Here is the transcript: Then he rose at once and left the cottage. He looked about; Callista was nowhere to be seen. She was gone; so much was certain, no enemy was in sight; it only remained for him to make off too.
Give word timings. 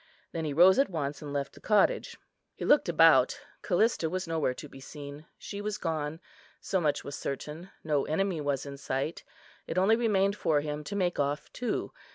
Then 0.31 0.45
he 0.45 0.51
rose 0.53 0.79
at 0.79 0.89
once 0.89 1.21
and 1.21 1.31
left 1.31 1.53
the 1.53 1.59
cottage. 1.59 2.17
He 2.55 2.65
looked 2.65 2.89
about; 2.89 3.39
Callista 3.61 4.09
was 4.09 4.27
nowhere 4.27 4.55
to 4.55 4.67
be 4.67 4.79
seen. 4.79 5.27
She 5.37 5.61
was 5.61 5.77
gone; 5.77 6.19
so 6.59 6.81
much 6.81 7.03
was 7.03 7.15
certain, 7.15 7.69
no 7.83 8.05
enemy 8.05 8.41
was 8.41 8.65
in 8.65 8.77
sight; 8.77 9.23
it 9.67 9.77
only 9.77 9.95
remained 9.95 10.35
for 10.35 10.61
him 10.61 10.83
to 10.85 10.95
make 10.95 11.19
off 11.19 11.53
too. 11.53 11.91